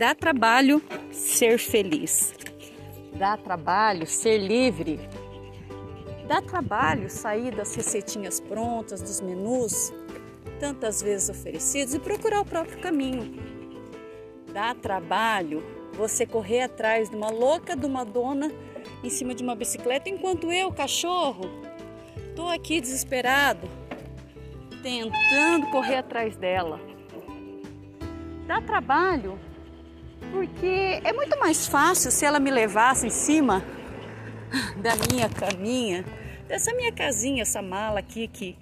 [0.00, 0.82] Dá trabalho
[1.12, 2.32] ser feliz.
[3.18, 4.98] Dá trabalho ser livre.
[6.26, 9.92] Dá trabalho sair das receitinhas prontas, dos menus,
[10.58, 13.34] tantas vezes oferecidos e procurar o próprio caminho.
[14.50, 15.62] Dá trabalho
[15.92, 18.50] você correr atrás de uma louca de uma dona
[19.04, 21.44] em cima de uma bicicleta, enquanto eu, cachorro,
[22.34, 23.68] tô aqui desesperado,
[24.82, 26.80] tentando correr atrás dela.
[28.46, 29.38] Dá trabalho
[30.30, 33.64] porque é muito mais fácil se ela me levasse em cima
[34.76, 36.04] da minha caminha,
[36.46, 38.56] dessa minha casinha, essa mala aqui que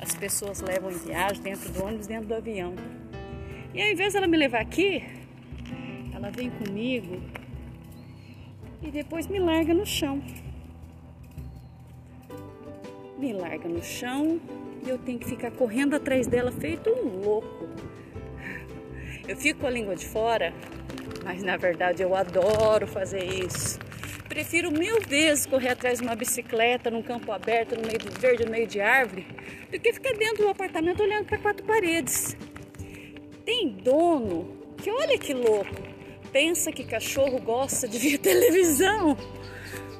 [0.00, 2.74] as pessoas levam em viagem dentro do ônibus, dentro do avião.
[3.74, 5.04] E ao invés dela me levar aqui,
[6.14, 7.20] ela vem comigo
[8.82, 10.22] e depois me larga no chão.
[13.18, 14.40] Me larga no chão
[14.84, 17.68] e eu tenho que ficar correndo atrás dela feito um louco.
[19.26, 20.54] Eu fico com a língua de fora,
[21.26, 23.80] mas na verdade eu adoro fazer isso.
[24.28, 28.44] Prefiro mil vezes correr atrás de uma bicicleta num campo aberto, no meio do verde,
[28.44, 29.26] no meio de árvore,
[29.72, 32.36] do que ficar dentro do apartamento olhando para quatro paredes.
[33.44, 35.74] Tem dono que olha que louco,
[36.30, 39.16] pensa que cachorro gosta de ver televisão.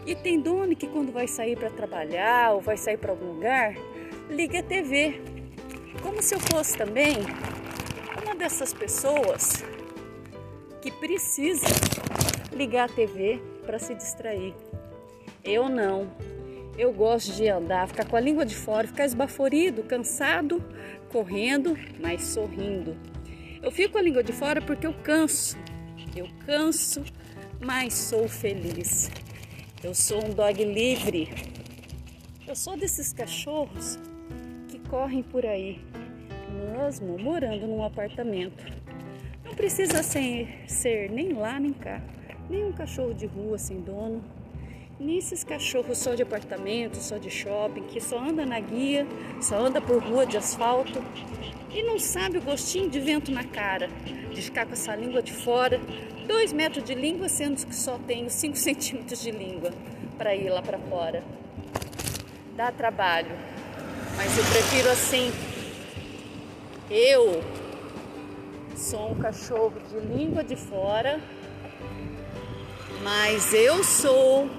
[0.07, 3.75] E tem dono que quando vai sair para trabalhar ou vai sair para algum lugar,
[4.31, 5.21] liga a TV.
[6.01, 7.17] Como se eu fosse também
[8.23, 9.65] uma dessas pessoas
[10.87, 11.67] que precisa
[12.53, 14.55] ligar a TV para se distrair.
[15.43, 16.13] Eu não.
[16.79, 20.63] Eu gosto de andar, ficar com a língua de fora, ficar esbaforido, cansado,
[21.11, 22.97] correndo, mas sorrindo.
[23.61, 25.59] Eu fico com a língua de fora porque eu canso.
[26.15, 27.03] Eu canso,
[27.59, 29.11] mas sou feliz.
[29.83, 31.29] Eu sou um dog livre.
[32.47, 33.99] Eu sou desses cachorros
[34.69, 35.81] que correm por aí,
[36.77, 38.87] mesmo morando num apartamento
[39.57, 42.01] precisa ser, ser nem lá nem cá,
[42.49, 44.23] nem um cachorro de rua sem dono,
[45.01, 49.07] nem esses cachorros só de apartamento, só de shopping, que só anda na guia,
[49.41, 51.03] só anda por rua de asfalto
[51.71, 53.89] e não sabe o gostinho de vento na cara,
[54.33, 55.81] de ficar com essa língua de fora,
[56.27, 59.73] dois metros de língua, sendo que só tenho cinco centímetros de língua
[60.19, 61.25] para ir lá para fora.
[62.55, 63.33] Dá trabalho,
[64.17, 65.31] mas eu prefiro assim.
[66.89, 67.43] Eu
[68.77, 71.19] Sou um cachorro de língua de fora,
[73.03, 74.51] mas eu sou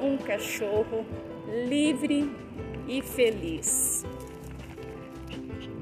[0.00, 1.04] um cachorro
[1.68, 2.34] livre
[2.88, 4.06] e feliz.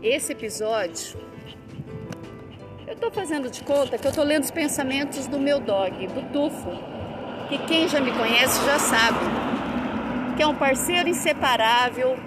[0.03, 1.17] Esse episódio
[2.89, 6.33] eu tô fazendo de conta que eu tô lendo os pensamentos do meu dog, do
[6.33, 6.71] Tufo,
[7.49, 9.21] que quem já me conhece já sabe,
[10.37, 12.19] que é um parceiro inseparável,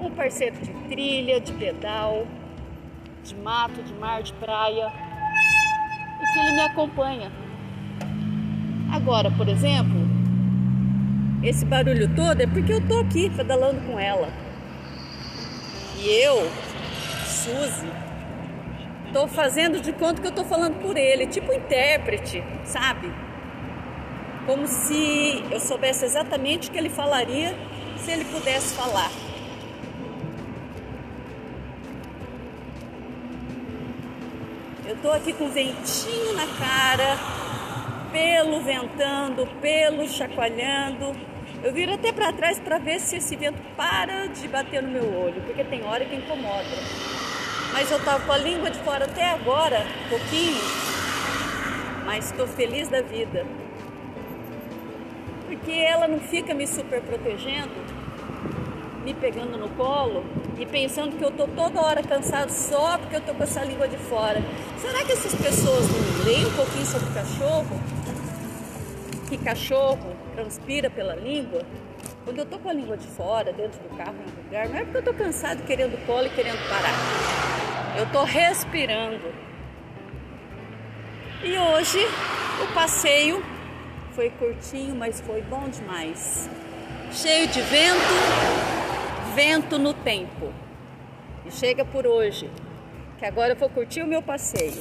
[0.00, 2.24] um parceiro de trilha, de pedal,
[3.24, 4.92] de mato, de mar, de praia
[6.20, 7.30] e que ele me acompanha.
[8.92, 10.00] Agora, por exemplo,
[11.42, 14.28] esse barulho todo é porque eu tô aqui pedalando com ela.
[15.98, 16.50] E eu,
[17.24, 17.90] Suzy,
[19.12, 23.12] tô fazendo de conta que eu tô falando por ele, tipo intérprete, sabe?
[24.46, 27.56] Como se eu soubesse exatamente o que ele falaria
[27.98, 29.21] se ele pudesse falar.
[34.84, 37.16] Eu tô aqui com ventinho na cara,
[38.10, 41.14] pelo ventando, pelo chacoalhando.
[41.62, 45.14] Eu viro até para trás para ver se esse vento para de bater no meu
[45.22, 46.76] olho, porque tem hora que incomoda.
[47.72, 50.60] Mas eu tava com a língua de fora até agora, pouquinho,
[52.04, 53.46] mas estou feliz da vida.
[55.46, 57.70] Porque ela não fica me super protegendo,
[59.04, 60.24] me pegando no colo
[60.58, 63.88] e pensando que eu tô toda hora cansado só porque eu tô com essa língua
[63.88, 64.42] de fora.
[64.78, 67.80] Será que essas pessoas não leem um pouquinho sobre cachorro?
[69.28, 71.62] Que cachorro transpira pela língua?
[72.24, 74.84] Quando eu tô com a língua de fora, dentro do carro, em lugar, não é
[74.84, 77.98] porque eu tô cansado querendo colo e querendo parar.
[77.98, 79.32] Eu tô respirando.
[81.42, 81.98] E hoje
[82.62, 83.42] o passeio
[84.12, 86.48] foi curtinho, mas foi bom demais.
[87.10, 88.81] Cheio de vento,
[89.34, 90.52] vento no tempo.
[91.44, 92.50] E chega por hoje,
[93.18, 94.80] que agora eu vou curtir o meu passeio.